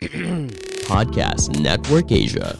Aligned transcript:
Podcast 0.88 1.60
Network 1.60 2.08
Asia. 2.08 2.56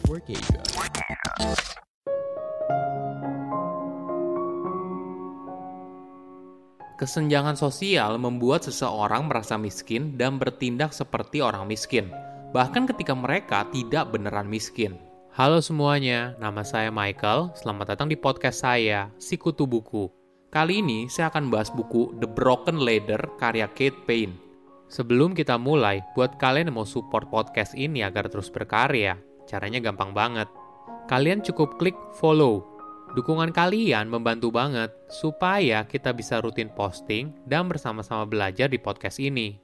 Kesenjangan 7.01 7.57
sosial 7.57 8.21
membuat 8.21 8.61
seseorang 8.69 9.25
merasa 9.25 9.57
miskin 9.57 10.21
dan 10.21 10.37
bertindak 10.37 10.93
seperti 10.93 11.41
orang 11.41 11.65
miskin, 11.65 12.13
bahkan 12.53 12.85
ketika 12.85 13.17
mereka 13.17 13.65
tidak 13.73 14.13
beneran 14.13 14.45
miskin. 14.45 15.01
Halo 15.33 15.65
semuanya, 15.65 16.37
nama 16.37 16.61
saya 16.61 16.93
Michael. 16.93 17.57
Selamat 17.57 17.97
datang 17.97 18.13
di 18.13 18.21
podcast 18.21 18.61
saya, 18.61 19.09
Sikutu 19.17 19.65
Buku. 19.65 20.13
Kali 20.53 20.85
ini 20.85 21.09
saya 21.09 21.33
akan 21.33 21.49
bahas 21.49 21.73
buku 21.73 22.13
The 22.21 22.29
Broken 22.29 22.85
Ladder 22.85 23.33
karya 23.41 23.65
Kate 23.73 23.97
Payne. 24.05 24.50
Sebelum 24.91 25.31
kita 25.31 25.55
mulai, 25.55 26.03
buat 26.19 26.35
kalian 26.35 26.67
yang 26.67 26.83
mau 26.83 26.87
support 26.87 27.31
podcast 27.31 27.71
ini 27.79 28.03
agar 28.03 28.27
terus 28.27 28.51
berkarya, 28.51 29.15
caranya 29.47 29.79
gampang 29.79 30.11
banget. 30.11 30.51
Kalian 31.07 31.39
cukup 31.39 31.79
klik 31.79 31.95
follow 32.19 32.71
Dukungan 33.11 33.51
kalian 33.51 34.07
membantu 34.07 34.55
banget 34.55 34.87
supaya 35.11 35.83
kita 35.83 36.15
bisa 36.15 36.39
rutin 36.39 36.71
posting 36.71 37.35
dan 37.43 37.67
bersama-sama 37.67 38.23
belajar 38.23 38.71
di 38.71 38.79
podcast 38.79 39.19
ini. 39.19 39.59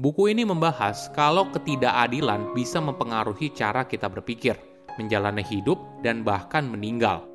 Buku 0.00 0.32
ini 0.32 0.48
membahas 0.48 1.12
kalau 1.12 1.52
ketidakadilan 1.52 2.56
bisa 2.56 2.80
mempengaruhi 2.80 3.52
cara 3.52 3.84
kita 3.84 4.08
berpikir, 4.08 4.56
menjalani 4.96 5.44
hidup, 5.44 5.76
dan 6.00 6.24
bahkan 6.24 6.64
meninggal. 6.64 7.28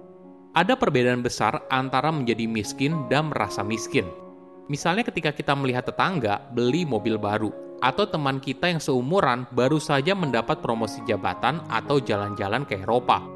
Ada 0.58 0.74
perbedaan 0.74 1.22
besar 1.22 1.62
antara 1.70 2.10
menjadi 2.10 2.50
miskin 2.50 3.06
dan 3.14 3.30
merasa 3.30 3.62
miskin. 3.62 4.23
Misalnya 4.72 5.04
ketika 5.08 5.36
kita 5.36 5.56
melihat 5.56 5.88
tetangga 5.88 6.44
beli 6.52 6.88
mobil 6.88 7.20
baru, 7.20 7.52
atau 7.84 8.08
teman 8.08 8.40
kita 8.40 8.72
yang 8.72 8.80
seumuran 8.80 9.44
baru 9.52 9.76
saja 9.76 10.16
mendapat 10.16 10.64
promosi 10.64 11.04
jabatan 11.04 11.60
atau 11.68 12.00
jalan-jalan 12.00 12.64
ke 12.64 12.80
Eropa 12.80 13.34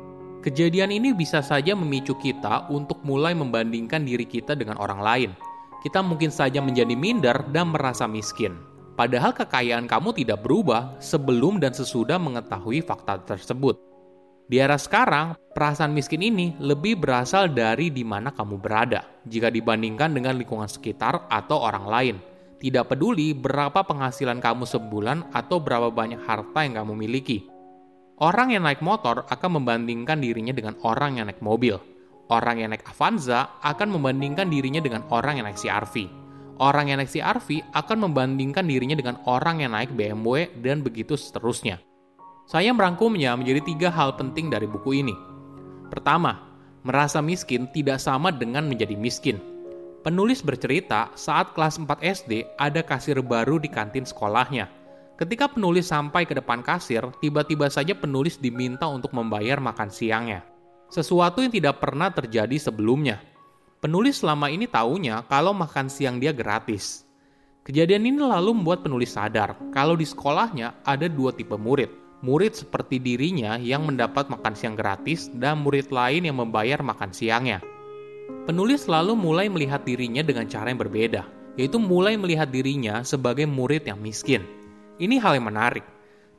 Kejadian 0.48 0.96
ini 0.96 1.12
bisa 1.12 1.44
saja 1.44 1.76
memicu 1.76 2.16
kita 2.16 2.72
untuk 2.72 3.04
mulai 3.04 3.36
membandingkan 3.36 4.08
diri 4.08 4.24
kita 4.24 4.56
dengan 4.56 4.80
orang 4.80 5.02
lain. 5.04 5.32
Kita 5.84 6.00
mungkin 6.00 6.32
saja 6.32 6.64
menjadi 6.64 6.96
minder 6.96 7.42
dan 7.52 7.76
merasa 7.76 8.08
miskin. 8.08 8.56
Padahal 8.96 9.36
kekayaan 9.36 9.92
kamu 9.92 10.16
tidak 10.16 10.46
berubah 10.46 10.96
sebelum 11.04 11.60
dan 11.60 11.76
sesudah 11.76 12.16
mengetahui 12.16 12.80
fakta 12.80 13.20
tersebut. 13.28 13.76
Di 14.48 14.64
era 14.64 14.80
sekarang, 14.80 15.36
perasaan 15.52 15.92
miskin 15.92 16.24
ini 16.24 16.56
lebih 16.58 17.04
berasal 17.04 17.52
dari 17.52 17.92
di 17.92 18.08
mana 18.08 18.32
kamu 18.32 18.56
berada 18.64 19.04
jika 19.28 19.52
dibandingkan 19.52 20.16
dengan 20.16 20.40
lingkungan 20.40 20.72
sekitar 20.72 21.28
atau 21.28 21.60
orang 21.60 21.86
lain. 21.88 22.16
Tidak 22.58 22.90
peduli 22.90 23.38
berapa 23.38 23.86
penghasilan 23.86 24.42
kamu 24.42 24.66
sebulan 24.66 25.30
atau 25.36 25.62
berapa 25.62 25.94
banyak 25.94 26.26
harta 26.26 26.66
yang 26.66 26.82
kamu 26.82 26.98
miliki 26.98 27.58
Orang 28.18 28.50
yang 28.50 28.66
naik 28.66 28.82
motor 28.82 29.30
akan 29.30 29.62
membandingkan 29.62 30.18
dirinya 30.18 30.50
dengan 30.50 30.74
orang 30.82 31.22
yang 31.22 31.30
naik 31.30 31.38
mobil. 31.38 31.78
Orang 32.34 32.58
yang 32.58 32.74
naik 32.74 32.82
Avanza 32.90 33.62
akan 33.62 33.94
membandingkan 33.94 34.50
dirinya 34.50 34.82
dengan 34.82 35.06
orang 35.14 35.38
yang 35.38 35.46
naik 35.46 35.62
CRV. 35.62 36.10
Orang 36.58 36.90
yang 36.90 36.98
naik 36.98 37.14
CRV 37.14 37.78
akan 37.78 38.10
membandingkan 38.10 38.66
dirinya 38.66 38.98
dengan 38.98 39.22
orang 39.30 39.62
yang 39.62 39.78
naik 39.78 39.94
BMW 39.94 40.50
dan 40.58 40.82
begitu 40.82 41.14
seterusnya. 41.14 41.78
Saya 42.48 42.72
merangkumnya 42.72 43.36
menjadi 43.36 43.62
tiga 43.68 43.90
hal 43.92 44.16
penting 44.16 44.48
dari 44.48 44.66
buku 44.66 45.04
ini. 45.04 45.16
Pertama, 45.92 46.40
merasa 46.88 47.20
miskin 47.20 47.68
tidak 47.76 48.00
sama 48.00 48.32
dengan 48.32 48.66
menjadi 48.66 48.96
miskin. 48.96 49.38
Penulis 50.02 50.40
bercerita 50.40 51.12
saat 51.20 51.52
kelas 51.52 51.76
4 51.78 52.00
SD 52.00 52.48
ada 52.56 52.80
kasir 52.80 53.20
baru 53.20 53.60
di 53.60 53.68
kantin 53.68 54.08
sekolahnya 54.08 54.78
Ketika 55.18 55.50
penulis 55.50 55.90
sampai 55.90 56.30
ke 56.30 56.38
depan 56.38 56.62
kasir, 56.62 57.02
tiba-tiba 57.18 57.66
saja 57.74 57.98
penulis 57.98 58.38
diminta 58.38 58.86
untuk 58.86 59.18
membayar 59.18 59.58
makan 59.58 59.90
siangnya. 59.90 60.46
Sesuatu 60.94 61.42
yang 61.42 61.50
tidak 61.50 61.82
pernah 61.82 62.14
terjadi 62.14 62.54
sebelumnya. 62.62 63.18
Penulis 63.82 64.22
selama 64.22 64.54
ini 64.54 64.70
taunya 64.70 65.26
kalau 65.26 65.58
makan 65.58 65.90
siang 65.90 66.22
dia 66.22 66.30
gratis. 66.30 67.02
Kejadian 67.66 68.06
ini 68.14 68.22
lalu 68.22 68.62
membuat 68.62 68.86
penulis 68.86 69.18
sadar 69.18 69.58
kalau 69.74 69.98
di 69.98 70.06
sekolahnya 70.06 70.86
ada 70.86 71.10
dua 71.10 71.34
tipe 71.34 71.58
murid. 71.58 71.90
Murid 72.26 72.58
seperti 72.58 72.98
dirinya 72.98 73.62
yang 73.62 73.86
mendapat 73.86 74.26
makan 74.26 74.58
siang 74.58 74.74
gratis 74.74 75.30
dan 75.38 75.62
murid 75.62 75.94
lain 75.94 76.26
yang 76.26 76.42
membayar 76.42 76.82
makan 76.82 77.14
siangnya. 77.14 77.62
Penulis 78.50 78.90
lalu 78.90 79.14
mulai 79.14 79.46
melihat 79.54 79.86
dirinya 79.86 80.26
dengan 80.26 80.50
cara 80.50 80.74
yang 80.74 80.82
berbeda, 80.82 81.30
yaitu 81.62 81.78
mulai 81.78 82.18
melihat 82.18 82.50
dirinya 82.50 83.06
sebagai 83.06 83.46
murid 83.46 83.86
yang 83.86 84.02
miskin. 84.02 84.42
Ini 84.98 85.22
hal 85.22 85.38
yang 85.38 85.46
menarik. 85.54 85.86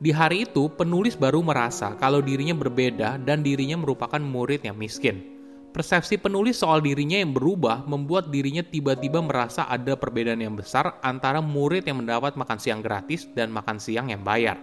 Di 0.03 0.11
hari 0.11 0.43
itu, 0.43 0.67
penulis 0.67 1.15
baru 1.15 1.39
merasa 1.39 1.95
kalau 1.95 2.19
dirinya 2.19 2.59
berbeda 2.59 3.15
dan 3.23 3.39
dirinya 3.39 3.79
merupakan 3.79 4.19
murid 4.19 4.67
yang 4.67 4.75
miskin. 4.75 5.39
Persepsi 5.71 6.19
penulis 6.19 6.59
soal 6.59 6.83
dirinya 6.83 7.23
yang 7.23 7.31
berubah 7.31 7.87
membuat 7.87 8.33
dirinya 8.35 8.65
tiba-tiba 8.67 9.23
merasa 9.23 9.63
ada 9.69 9.95
perbedaan 9.95 10.43
yang 10.43 10.59
besar 10.59 10.99
antara 11.05 11.39
murid 11.39 11.87
yang 11.87 12.03
mendapat 12.03 12.35
makan 12.35 12.59
siang 12.59 12.83
gratis 12.83 13.31
dan 13.31 13.47
makan 13.53 13.79
siang 13.79 14.11
yang 14.11 14.25
bayar. 14.25 14.59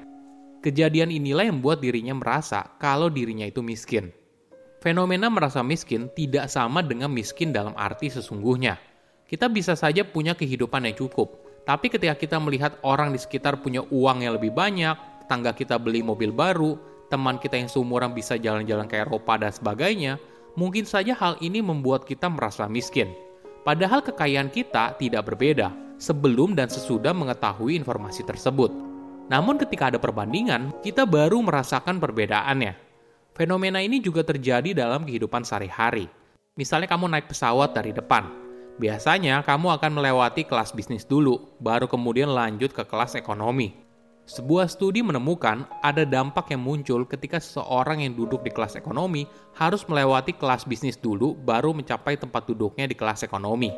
Kejadian 0.65 1.13
inilah 1.13 1.49
yang 1.49 1.61
membuat 1.61 1.85
dirinya 1.85 2.17
merasa 2.17 2.65
kalau 2.81 3.13
dirinya 3.13 3.45
itu 3.45 3.61
miskin. 3.61 4.11
Fenomena 4.81 5.27
merasa 5.27 5.65
miskin 5.65 6.07
tidak 6.15 6.47
sama 6.53 6.85
dengan 6.85 7.11
miskin 7.11 7.51
dalam 7.51 7.75
arti 7.75 8.13
sesungguhnya. 8.13 8.79
Kita 9.27 9.51
bisa 9.51 9.75
saja 9.75 10.07
punya 10.07 10.39
kehidupan 10.39 10.87
yang 10.87 10.95
cukup, 10.95 11.47
tapi 11.67 11.91
ketika 11.91 12.15
kita 12.15 12.39
melihat 12.39 12.79
orang 12.87 13.11
di 13.11 13.19
sekitar 13.19 13.59
punya 13.59 13.83
uang 13.91 14.23
yang 14.23 14.39
lebih 14.39 14.55
banyak, 14.55 14.95
tetangga 15.27 15.51
kita 15.51 15.83
beli 15.83 15.99
mobil 15.99 16.31
baru, 16.31 16.79
teman 17.11 17.43
kita 17.43 17.59
yang 17.59 17.67
seumuran 17.67 18.15
bisa 18.15 18.39
jalan-jalan 18.39 18.87
ke 18.87 19.03
Eropa 19.03 19.35
dan 19.35 19.51
sebagainya, 19.51 20.23
mungkin 20.55 20.87
saja 20.87 21.19
hal 21.19 21.35
ini 21.43 21.59
membuat 21.59 22.07
kita 22.07 22.31
merasa 22.31 22.71
miskin. 22.71 23.11
Padahal 23.67 23.99
kekayaan 23.99 24.55
kita 24.55 24.95
tidak 24.95 25.27
berbeda 25.27 25.75
sebelum 25.99 26.55
dan 26.55 26.71
sesudah 26.71 27.11
mengetahui 27.11 27.75
informasi 27.75 28.23
tersebut. 28.23 28.71
Namun 29.27 29.59
ketika 29.59 29.91
ada 29.91 29.99
perbandingan, 29.99 30.71
kita 30.83 31.03
baru 31.03 31.43
merasakan 31.43 31.99
perbedaannya. 31.99 32.79
Fenomena 33.35 33.83
ini 33.83 34.01
juga 34.01 34.23
terjadi 34.23 34.73
dalam 34.73 35.05
kehidupan 35.05 35.45
sehari-hari. 35.45 36.09
Misalnya 36.57 36.89
kamu 36.89 37.11
naik 37.13 37.29
pesawat 37.29 37.77
dari 37.77 37.93
depan, 37.93 38.47
Biasanya 38.77 39.41
kamu 39.41 39.81
akan 39.81 39.89
melewati 39.97 40.45
kelas 40.45 40.77
bisnis 40.77 41.09
dulu, 41.09 41.49
baru 41.65 41.89
kemudian 41.89 42.29
lanjut 42.29 42.77
ke 42.77 42.85
kelas 42.85 43.17
ekonomi. 43.17 43.73
Sebuah 44.29 44.69
studi 44.69 45.01
menemukan 45.01 45.65
ada 45.81 46.05
dampak 46.05 46.53
yang 46.53 46.61
muncul 46.61 47.09
ketika 47.09 47.41
seseorang 47.41 48.05
yang 48.05 48.13
duduk 48.13 48.45
di 48.45 48.53
kelas 48.53 48.77
ekonomi 48.77 49.25
harus 49.57 49.89
melewati 49.89 50.37
kelas 50.37 50.69
bisnis 50.69 51.01
dulu 51.01 51.33
baru 51.33 51.73
mencapai 51.73 52.21
tempat 52.21 52.45
duduknya 52.45 52.85
di 52.85 52.93
kelas 52.93 53.25
ekonomi. 53.25 53.73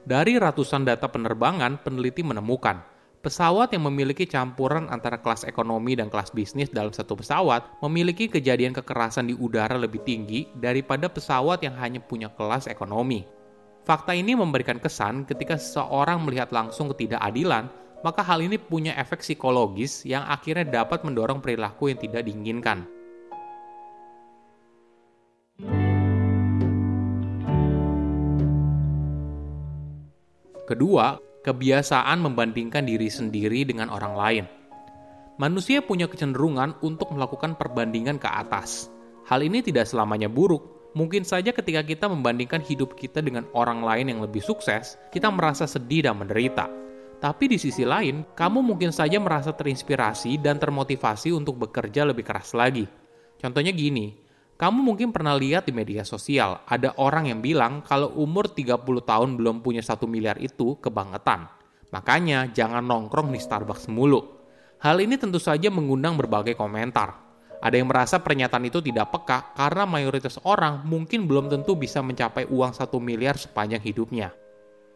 Dari 0.00 0.40
ratusan 0.40 0.88
data 0.88 1.12
penerbangan, 1.12 1.84
peneliti 1.84 2.24
menemukan 2.24 2.80
pesawat 3.20 3.76
yang 3.76 3.84
memiliki 3.84 4.24
campuran 4.24 4.88
antara 4.88 5.20
kelas 5.20 5.44
ekonomi 5.44 5.92
dan 5.92 6.08
kelas 6.08 6.32
bisnis 6.32 6.72
dalam 6.72 6.88
satu 6.88 7.20
pesawat 7.20 7.68
memiliki 7.84 8.32
kejadian 8.32 8.72
kekerasan 8.72 9.28
di 9.28 9.36
udara 9.36 9.76
lebih 9.76 10.00
tinggi 10.08 10.48
daripada 10.56 11.04
pesawat 11.12 11.60
yang 11.60 11.76
hanya 11.76 12.00
punya 12.00 12.32
kelas 12.32 12.64
ekonomi. 12.64 13.28
Fakta 13.84 14.16
ini 14.16 14.32
memberikan 14.32 14.80
kesan 14.80 15.28
ketika 15.28 15.60
seseorang 15.60 16.24
melihat 16.24 16.48
langsung 16.48 16.88
ketidakadilan, 16.92 17.68
maka 18.00 18.24
hal 18.24 18.40
ini 18.40 18.56
punya 18.56 18.96
efek 18.96 19.20
psikologis 19.20 20.08
yang 20.08 20.24
akhirnya 20.24 20.64
dapat 20.80 21.04
mendorong 21.04 21.44
perilaku 21.44 21.92
yang 21.92 22.00
tidak 22.00 22.24
diinginkan. 22.24 22.88
Kedua, 30.64 31.18
kebiasaan 31.46 32.20
membandingkan 32.20 32.84
diri 32.84 33.08
sendiri 33.08 33.64
dengan 33.64 33.88
orang 33.88 34.14
lain. 34.14 34.44
Manusia 35.40 35.80
punya 35.80 36.04
kecenderungan 36.04 36.76
untuk 36.84 37.12
melakukan 37.16 37.56
perbandingan 37.56 38.20
ke 38.20 38.28
atas. 38.28 38.92
Hal 39.24 39.40
ini 39.40 39.64
tidak 39.64 39.88
selamanya 39.88 40.28
buruk, 40.28 40.80
Mungkin 40.90 41.22
saja 41.22 41.54
ketika 41.54 41.86
kita 41.86 42.10
membandingkan 42.10 42.58
hidup 42.58 42.98
kita 42.98 43.22
dengan 43.22 43.46
orang 43.54 43.78
lain 43.78 44.10
yang 44.10 44.18
lebih 44.18 44.42
sukses, 44.42 44.98
kita 45.14 45.30
merasa 45.30 45.62
sedih 45.62 46.10
dan 46.10 46.18
menderita. 46.18 46.66
Tapi 47.22 47.46
di 47.46 47.62
sisi 47.62 47.86
lain, 47.86 48.26
kamu 48.34 48.58
mungkin 48.58 48.90
saja 48.90 49.22
merasa 49.22 49.54
terinspirasi 49.54 50.42
dan 50.42 50.58
termotivasi 50.58 51.30
untuk 51.30 51.62
bekerja 51.62 52.02
lebih 52.10 52.26
keras 52.26 52.58
lagi. 52.58 52.90
Contohnya 53.38 53.70
gini, 53.70 54.18
kamu 54.60 54.84
mungkin 54.84 55.08
pernah 55.08 55.32
lihat 55.40 55.64
di 55.64 55.72
media 55.72 56.04
sosial, 56.04 56.60
ada 56.68 56.92
orang 57.00 57.32
yang 57.32 57.40
bilang 57.40 57.80
kalau 57.80 58.12
umur 58.20 58.52
30 58.52 58.84
tahun 58.84 59.40
belum 59.40 59.64
punya 59.64 59.80
satu 59.80 60.04
miliar 60.04 60.36
itu 60.36 60.76
kebangetan. 60.84 61.48
Makanya 61.88 62.52
jangan 62.52 62.84
nongkrong 62.84 63.32
di 63.32 63.40
Starbucks 63.40 63.88
mulu. 63.88 64.20
Hal 64.84 65.00
ini 65.00 65.16
tentu 65.16 65.40
saja 65.40 65.72
mengundang 65.72 66.20
berbagai 66.20 66.60
komentar, 66.60 67.30
ada 67.60 67.76
yang 67.76 67.92
merasa 67.92 68.20
pernyataan 68.20 68.68
itu 68.68 68.80
tidak 68.80 69.12
peka 69.12 69.52
karena 69.52 69.84
mayoritas 69.84 70.40
orang 70.48 70.80
mungkin 70.88 71.28
belum 71.28 71.52
tentu 71.52 71.76
bisa 71.76 72.00
mencapai 72.00 72.48
uang 72.48 72.72
satu 72.72 72.96
miliar 72.96 73.36
sepanjang 73.36 73.84
hidupnya. 73.84 74.32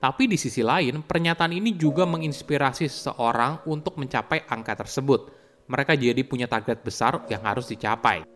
Tapi 0.00 0.28
di 0.28 0.36
sisi 0.36 0.60
lain, 0.60 1.00
pernyataan 1.00 1.52
ini 1.56 1.76
juga 1.76 2.04
menginspirasi 2.04 2.84
seseorang 2.88 3.64
untuk 3.64 3.96
mencapai 3.96 4.44
angka 4.48 4.84
tersebut. 4.84 5.32
Mereka 5.68 5.96
jadi 5.96 6.20
punya 6.28 6.44
target 6.44 6.84
besar 6.84 7.24
yang 7.32 7.40
harus 7.40 7.68
dicapai. 7.72 8.33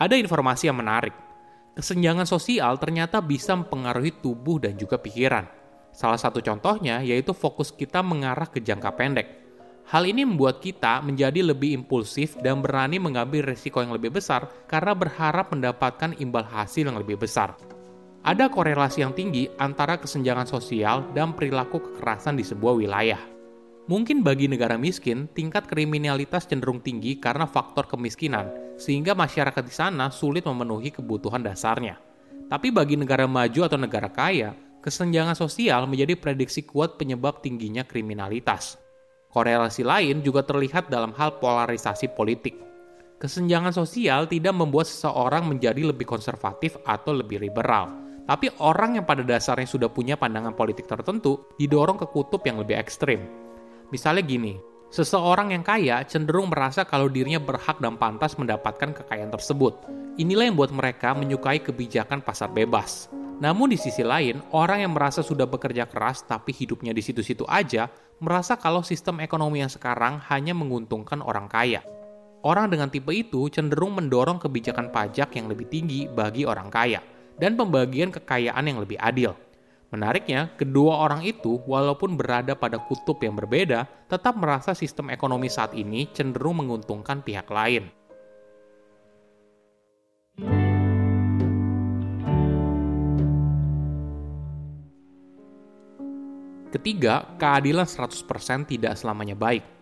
Ada 0.00 0.16
informasi 0.16 0.68
yang 0.72 0.78
menarik. 0.80 1.12
Kesenjangan 1.72 2.28
sosial 2.28 2.76
ternyata 2.76 3.20
bisa 3.24 3.56
mempengaruhi 3.56 4.12
tubuh 4.20 4.60
dan 4.60 4.76
juga 4.76 5.00
pikiran. 5.00 5.48
Salah 5.92 6.20
satu 6.20 6.40
contohnya 6.40 7.04
yaitu 7.04 7.36
fokus 7.36 7.72
kita 7.72 8.00
mengarah 8.00 8.48
ke 8.48 8.60
jangka 8.60 8.92
pendek. 8.96 9.28
Hal 9.88 10.08
ini 10.08 10.24
membuat 10.24 10.62
kita 10.64 11.04
menjadi 11.04 11.42
lebih 11.42 11.74
impulsif 11.74 12.38
dan 12.40 12.64
berani 12.64 12.96
mengambil 12.96 13.44
risiko 13.44 13.82
yang 13.82 13.92
lebih 13.92 14.14
besar 14.14 14.48
karena 14.70 14.96
berharap 14.96 15.52
mendapatkan 15.52 16.16
imbal 16.22 16.46
hasil 16.46 16.88
yang 16.88 16.96
lebih 16.96 17.20
besar. 17.20 17.58
Ada 18.22 18.46
korelasi 18.46 19.02
yang 19.02 19.12
tinggi 19.12 19.50
antara 19.58 19.98
kesenjangan 19.98 20.46
sosial 20.46 21.02
dan 21.10 21.34
perilaku 21.34 21.82
kekerasan 21.82 22.38
di 22.38 22.46
sebuah 22.46 22.78
wilayah. 22.78 23.18
Mungkin 23.90 24.22
bagi 24.22 24.46
negara 24.46 24.78
miskin, 24.78 25.26
tingkat 25.34 25.66
kriminalitas 25.66 26.46
cenderung 26.46 26.78
tinggi 26.78 27.18
karena 27.18 27.50
faktor 27.50 27.90
kemiskinan, 27.90 28.78
sehingga 28.78 29.10
masyarakat 29.10 29.58
di 29.66 29.74
sana 29.74 30.06
sulit 30.14 30.46
memenuhi 30.46 30.94
kebutuhan 30.94 31.42
dasarnya. 31.42 31.98
Tapi 32.46 32.70
bagi 32.70 32.94
negara 32.94 33.26
maju 33.26 33.66
atau 33.66 33.74
negara 33.74 34.06
kaya, 34.06 34.54
kesenjangan 34.86 35.34
sosial 35.34 35.90
menjadi 35.90 36.14
prediksi 36.14 36.62
kuat 36.62 36.94
penyebab 36.94 37.42
tingginya 37.42 37.82
kriminalitas. 37.82 38.78
Korelasi 39.34 39.82
lain 39.82 40.22
juga 40.22 40.46
terlihat 40.46 40.86
dalam 40.86 41.10
hal 41.18 41.42
polarisasi 41.42 42.14
politik. 42.14 42.54
Kesenjangan 43.18 43.74
sosial 43.74 44.30
tidak 44.30 44.54
membuat 44.54 44.86
seseorang 44.86 45.42
menjadi 45.50 45.90
lebih 45.90 46.06
konservatif 46.06 46.78
atau 46.86 47.18
lebih 47.18 47.42
liberal, 47.42 47.90
tapi 48.30 48.46
orang 48.62 49.02
yang 49.02 49.06
pada 49.06 49.26
dasarnya 49.26 49.66
sudah 49.66 49.90
punya 49.90 50.14
pandangan 50.14 50.54
politik 50.54 50.86
tertentu 50.86 51.50
didorong 51.58 51.98
ke 51.98 52.06
kutub 52.06 52.46
yang 52.46 52.62
lebih 52.62 52.78
ekstrim. 52.78 53.41
Misalnya 53.92 54.24
gini, 54.24 54.56
seseorang 54.88 55.52
yang 55.52 55.60
kaya 55.60 56.00
cenderung 56.08 56.48
merasa 56.48 56.88
kalau 56.88 57.12
dirinya 57.12 57.36
berhak 57.36 57.76
dan 57.76 58.00
pantas 58.00 58.40
mendapatkan 58.40 58.96
kekayaan 58.96 59.28
tersebut. 59.28 59.84
Inilah 60.16 60.48
yang 60.48 60.56
membuat 60.56 60.72
mereka 60.72 61.12
menyukai 61.12 61.60
kebijakan 61.60 62.24
pasar 62.24 62.48
bebas. 62.48 63.12
Namun 63.36 63.68
di 63.68 63.76
sisi 63.76 64.00
lain, 64.00 64.40
orang 64.56 64.88
yang 64.88 64.96
merasa 64.96 65.20
sudah 65.20 65.44
bekerja 65.44 65.84
keras 65.84 66.24
tapi 66.24 66.56
hidupnya 66.56 66.96
di 66.96 67.04
situ-situ 67.04 67.44
aja, 67.44 67.92
merasa 68.16 68.56
kalau 68.56 68.80
sistem 68.80 69.20
ekonomi 69.20 69.60
yang 69.60 69.68
sekarang 69.68 70.16
hanya 70.32 70.56
menguntungkan 70.56 71.20
orang 71.20 71.52
kaya. 71.52 71.84
Orang 72.40 72.72
dengan 72.72 72.88
tipe 72.88 73.12
itu 73.12 73.52
cenderung 73.52 73.92
mendorong 74.00 74.40
kebijakan 74.40 74.88
pajak 74.88 75.36
yang 75.36 75.52
lebih 75.52 75.68
tinggi 75.68 76.08
bagi 76.08 76.48
orang 76.48 76.72
kaya 76.72 77.04
dan 77.36 77.60
pembagian 77.60 78.08
kekayaan 78.08 78.64
yang 78.64 78.80
lebih 78.80 78.96
adil. 78.96 79.36
Menariknya, 79.92 80.48
kedua 80.56 81.04
orang 81.04 81.20
itu, 81.20 81.60
walaupun 81.68 82.16
berada 82.16 82.56
pada 82.56 82.80
kutub 82.80 83.20
yang 83.20 83.36
berbeda, 83.36 83.84
tetap 84.08 84.40
merasa 84.40 84.72
sistem 84.72 85.12
ekonomi 85.12 85.52
saat 85.52 85.76
ini 85.76 86.08
cenderung 86.16 86.64
menguntungkan 86.64 87.20
pihak 87.20 87.44
lain. 87.52 87.92
Ketiga, 96.72 97.28
keadilan 97.36 97.84
100% 97.84 98.64
tidak 98.64 98.96
selamanya 98.96 99.36
baik. 99.36 99.81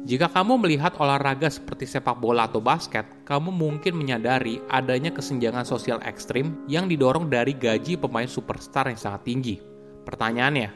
Jika 0.00 0.32
kamu 0.32 0.64
melihat 0.64 0.96
olahraga 0.96 1.52
seperti 1.52 1.84
sepak 1.84 2.16
bola 2.16 2.48
atau 2.48 2.56
basket, 2.56 3.04
kamu 3.28 3.52
mungkin 3.52 4.00
menyadari 4.00 4.56
adanya 4.72 5.12
kesenjangan 5.12 5.68
sosial 5.68 6.00
ekstrim 6.00 6.64
yang 6.64 6.88
didorong 6.88 7.28
dari 7.28 7.52
gaji 7.52 8.00
pemain 8.00 8.24
superstar 8.24 8.88
yang 8.88 8.96
sangat 8.96 9.28
tinggi. 9.28 9.60
Pertanyaannya, 10.08 10.72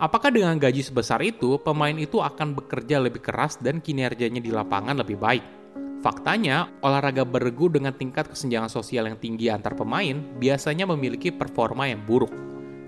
apakah 0.00 0.32
dengan 0.32 0.56
gaji 0.56 0.80
sebesar 0.80 1.20
itu, 1.20 1.60
pemain 1.60 1.92
itu 1.92 2.24
akan 2.24 2.56
bekerja 2.56 2.96
lebih 2.96 3.20
keras 3.20 3.60
dan 3.60 3.84
kinerjanya 3.84 4.40
di 4.40 4.48
lapangan 4.48 4.96
lebih 5.04 5.20
baik? 5.20 5.44
Faktanya, 6.00 6.72
olahraga 6.80 7.28
bergu 7.28 7.68
dengan 7.68 7.92
tingkat 7.92 8.32
kesenjangan 8.32 8.72
sosial 8.72 9.04
yang 9.04 9.20
tinggi 9.20 9.52
antar 9.52 9.76
pemain 9.76 10.16
biasanya 10.40 10.88
memiliki 10.88 11.28
performa 11.28 11.92
yang 11.92 12.00
buruk. 12.08 12.32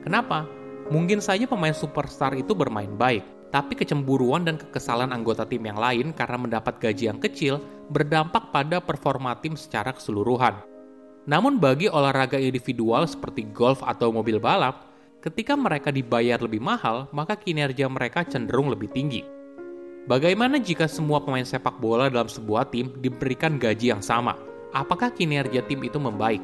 Kenapa? 0.01 0.49
Mungkin 0.89 1.21
saja 1.21 1.45
pemain 1.45 1.77
superstar 1.77 2.33
itu 2.35 2.57
bermain 2.57 2.91
baik, 2.91 3.44
tapi 3.55 3.79
kecemburuan 3.79 4.43
dan 4.43 4.59
kekesalan 4.59 5.15
anggota 5.15 5.47
tim 5.47 5.63
yang 5.63 5.79
lain 5.79 6.11
karena 6.11 6.43
mendapat 6.43 6.83
gaji 6.83 7.07
yang 7.07 7.23
kecil 7.23 7.63
berdampak 7.87 8.51
pada 8.51 8.83
performa 8.83 9.39
tim 9.39 9.55
secara 9.55 9.95
keseluruhan. 9.95 10.59
Namun 11.31 11.63
bagi 11.63 11.87
olahraga 11.87 12.35
individual 12.35 13.07
seperti 13.07 13.47
golf 13.55 13.79
atau 13.87 14.11
mobil 14.11 14.43
balap, 14.43 14.91
ketika 15.23 15.55
mereka 15.55 15.95
dibayar 15.95 16.43
lebih 16.43 16.59
mahal, 16.59 17.07
maka 17.15 17.39
kinerja 17.39 17.87
mereka 17.87 18.27
cenderung 18.27 18.75
lebih 18.75 18.91
tinggi. 18.91 19.23
Bagaimana 20.11 20.59
jika 20.59 20.91
semua 20.91 21.23
pemain 21.23 21.47
sepak 21.47 21.79
bola 21.79 22.11
dalam 22.11 22.27
sebuah 22.27 22.75
tim 22.75 22.91
diberikan 22.99 23.55
gaji 23.57 23.95
yang 23.95 24.03
sama? 24.03 24.35
Apakah 24.75 25.15
kinerja 25.15 25.63
tim 25.71 25.79
itu 25.87 26.03
membaik? 26.03 26.43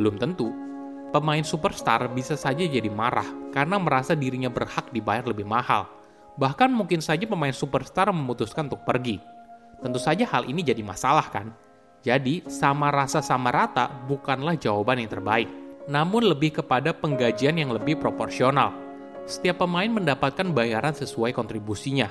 Belum 0.00 0.16
tentu. 0.16 0.48
Pemain 1.12 1.44
superstar 1.44 2.08
bisa 2.16 2.40
saja 2.40 2.64
jadi 2.64 2.88
marah 2.88 3.28
karena 3.52 3.76
merasa 3.76 4.16
dirinya 4.16 4.48
berhak 4.48 4.88
dibayar 4.96 5.28
lebih 5.28 5.44
mahal– 5.44 5.84
Bahkan 6.38 6.70
mungkin 6.70 7.02
saja 7.02 7.26
pemain 7.26 7.50
superstar 7.50 8.14
memutuskan 8.14 8.70
untuk 8.70 8.86
pergi. 8.86 9.18
Tentu 9.82 9.98
saja 9.98 10.22
hal 10.30 10.46
ini 10.46 10.62
jadi 10.62 10.80
masalah 10.86 11.26
kan? 11.26 11.50
Jadi, 12.06 12.46
sama 12.46 12.94
rasa 12.94 13.18
sama 13.18 13.50
rata 13.50 13.90
bukanlah 14.06 14.54
jawaban 14.54 15.02
yang 15.02 15.10
terbaik. 15.10 15.50
Namun 15.90 16.30
lebih 16.30 16.62
kepada 16.62 16.94
penggajian 16.94 17.58
yang 17.58 17.74
lebih 17.74 17.98
proporsional. 17.98 18.70
Setiap 19.26 19.66
pemain 19.66 19.90
mendapatkan 19.90 20.46
bayaran 20.54 20.94
sesuai 20.94 21.34
kontribusinya. 21.34 22.06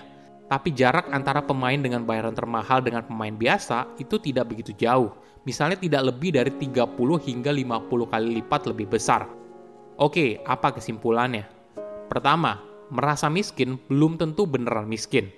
Tapi 0.48 0.76
jarak 0.76 1.08
antara 1.12 1.44
pemain 1.44 1.80
dengan 1.80 2.04
bayaran 2.04 2.36
termahal 2.36 2.84
dengan 2.84 3.04
pemain 3.08 3.36
biasa 3.36 3.96
itu 4.00 4.20
tidak 4.20 4.52
begitu 4.52 4.76
jauh. 4.76 5.12
Misalnya 5.48 5.80
tidak 5.80 6.12
lebih 6.12 6.36
dari 6.36 6.52
30 6.52 6.84
hingga 7.24 7.52
50 7.52 8.12
kali 8.12 8.28
lipat 8.44 8.62
lebih 8.68 8.92
besar. 8.92 9.28
Oke, 10.00 10.44
apa 10.44 10.76
kesimpulannya? 10.76 11.48
Pertama, 12.08 12.67
merasa 12.90 13.28
miskin 13.28 13.80
belum 13.88 14.16
tentu 14.16 14.48
beneran 14.48 14.88
miskin. 14.88 15.30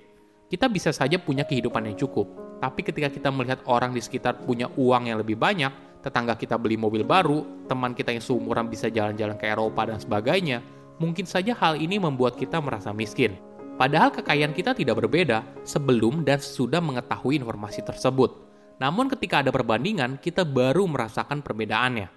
Kita 0.50 0.66
bisa 0.66 0.90
saja 0.90 1.22
punya 1.22 1.46
kehidupan 1.46 1.86
yang 1.86 1.98
cukup, 1.98 2.25
tapi 2.60 2.84
ketika 2.84 3.07
kita 3.07 3.30
melihat 3.30 3.62
orang 3.69 3.94
di 3.94 4.01
sekitar 4.01 4.44
punya 4.44 4.68
uang 4.75 5.07
yang 5.07 5.22
lebih 5.22 5.38
banyak, 5.38 6.01
tetangga 6.01 6.36
kita 6.36 6.60
beli 6.60 6.75
mobil 6.75 7.06
baru, 7.07 7.68
teman 7.69 7.96
kita 7.96 8.12
yang 8.12 8.24
seumuran 8.24 8.68
bisa 8.68 8.92
jalan-jalan 8.92 9.38
ke 9.40 9.46
Eropa 9.48 9.88
dan 9.88 10.01
sebagainya, 10.01 10.60
mungkin 11.00 11.24
saja 11.24 11.56
hal 11.56 11.80
ini 11.80 11.98
membuat 12.01 12.36
kita 12.36 12.60
merasa 12.60 12.92
miskin. 12.92 13.40
Padahal 13.80 14.12
kekayaan 14.12 14.52
kita 14.52 14.75
tidak 14.75 15.00
berbeda 15.00 15.63
sebelum 15.63 16.28
dan 16.28 16.44
sesudah 16.44 16.83
mengetahui 16.83 17.40
informasi 17.40 17.80
tersebut. 17.80 18.35
Namun 18.76 19.07
ketika 19.07 19.40
ada 19.40 19.56
perbandingan, 19.56 20.19
kita 20.19 20.44
baru 20.44 20.83
merasakan 20.83 21.40
perbedaannya. 21.40 22.12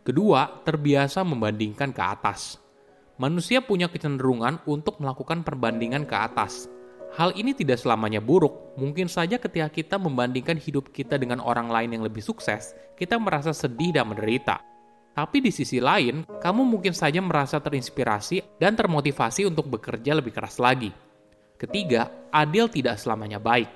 Kedua, 0.00 0.64
terbiasa 0.64 1.20
membandingkan 1.20 1.92
ke 1.92 2.00
atas. 2.00 2.63
Manusia 3.14 3.62
punya 3.62 3.86
kecenderungan 3.86 4.66
untuk 4.66 4.98
melakukan 4.98 5.46
perbandingan 5.46 6.02
ke 6.02 6.18
atas. 6.18 6.66
Hal 7.14 7.30
ini 7.38 7.54
tidak 7.54 7.78
selamanya 7.78 8.18
buruk. 8.18 8.74
Mungkin 8.74 9.06
saja 9.06 9.38
ketika 9.38 9.70
kita 9.70 10.02
membandingkan 10.02 10.58
hidup 10.58 10.90
kita 10.90 11.14
dengan 11.14 11.38
orang 11.38 11.70
lain 11.70 11.94
yang 11.94 12.02
lebih 12.02 12.18
sukses, 12.18 12.74
kita 12.98 13.14
merasa 13.22 13.54
sedih 13.54 13.94
dan 13.94 14.10
menderita. 14.10 14.58
Tapi 15.14 15.38
di 15.38 15.54
sisi 15.54 15.78
lain, 15.78 16.26
kamu 16.26 16.66
mungkin 16.66 16.90
saja 16.90 17.22
merasa 17.22 17.62
terinspirasi 17.62 18.58
dan 18.58 18.74
termotivasi 18.74 19.46
untuk 19.46 19.70
bekerja 19.70 20.18
lebih 20.18 20.34
keras 20.34 20.58
lagi. 20.58 20.90
Ketiga, 21.54 22.10
adil 22.34 22.66
tidak 22.66 22.98
selamanya 22.98 23.38
baik. 23.38 23.70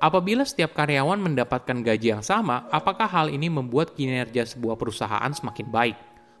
Apabila 0.00 0.48
setiap 0.48 0.72
karyawan 0.72 1.20
mendapatkan 1.20 1.76
gaji 1.76 2.16
yang 2.16 2.24
sama, 2.24 2.64
apakah 2.72 3.04
hal 3.04 3.28
ini 3.28 3.52
membuat 3.52 3.92
kinerja 3.92 4.48
sebuah 4.48 4.80
perusahaan 4.80 5.28
semakin 5.28 5.68
baik? 5.68 5.96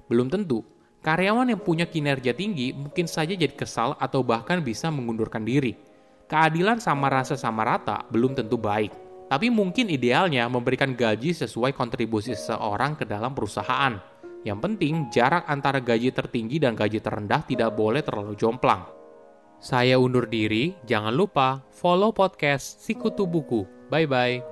Belum 0.08 0.32
tentu. 0.32 0.64
Karyawan 1.02 1.50
yang 1.50 1.58
punya 1.58 1.82
kinerja 1.90 2.30
tinggi 2.30 2.70
mungkin 2.70 3.10
saja 3.10 3.34
jadi 3.34 3.50
kesal 3.50 3.98
atau 3.98 4.22
bahkan 4.22 4.62
bisa 4.62 4.86
mengundurkan 4.86 5.42
diri. 5.42 5.74
Keadilan 6.30 6.78
sama 6.78 7.10
rasa 7.10 7.34
sama 7.34 7.66
rata 7.66 8.06
belum 8.08 8.38
tentu 8.38 8.54
baik, 8.54 8.94
tapi 9.26 9.50
mungkin 9.50 9.90
idealnya 9.90 10.46
memberikan 10.46 10.94
gaji 10.94 11.34
sesuai 11.34 11.74
kontribusi 11.74 12.38
seseorang 12.38 12.94
ke 12.94 13.02
dalam 13.02 13.34
perusahaan. 13.34 13.98
Yang 14.46 14.58
penting, 14.62 14.94
jarak 15.10 15.42
antara 15.50 15.82
gaji 15.82 16.14
tertinggi 16.14 16.62
dan 16.62 16.78
gaji 16.78 17.02
terendah 17.02 17.42
tidak 17.50 17.74
boleh 17.74 18.02
terlalu 18.06 18.38
jomplang. 18.38 18.86
Saya 19.62 19.98
undur 19.98 20.26
diri, 20.26 20.74
jangan 20.86 21.14
lupa 21.14 21.62
follow 21.70 22.10
podcast 22.10 22.82
Sikutu 22.82 23.26
Buku. 23.26 23.66
Bye-bye. 23.90 24.51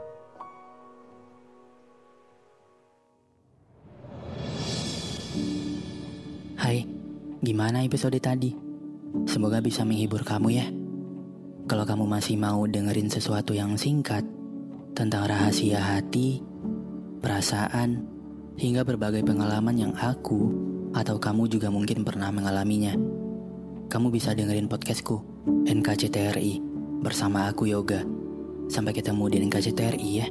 Gimana 7.50 7.82
episode 7.82 8.14
tadi? 8.22 8.54
Semoga 9.26 9.58
bisa 9.58 9.82
menghibur 9.82 10.22
kamu 10.22 10.54
ya. 10.54 10.70
Kalau 11.66 11.82
kamu 11.82 12.06
masih 12.06 12.38
mau 12.38 12.62
dengerin 12.62 13.10
sesuatu 13.10 13.58
yang 13.58 13.74
singkat 13.74 14.22
tentang 14.94 15.26
rahasia 15.26 15.82
hati, 15.82 16.38
perasaan, 17.18 18.06
hingga 18.54 18.86
berbagai 18.86 19.26
pengalaman 19.26 19.74
yang 19.74 19.94
aku 19.98 20.54
atau 20.94 21.18
kamu 21.18 21.50
juga 21.50 21.74
mungkin 21.74 22.06
pernah 22.06 22.30
mengalaminya, 22.30 22.94
kamu 23.90 24.14
bisa 24.14 24.30
dengerin 24.30 24.70
podcastku, 24.70 25.18
NKCTRI, 25.66 26.62
bersama 27.02 27.50
aku 27.50 27.66
Yoga. 27.66 28.06
Sampai 28.70 28.94
ketemu 28.94 29.26
di 29.26 29.36
NKCTRI 29.50 30.10
ya. 30.22 30.30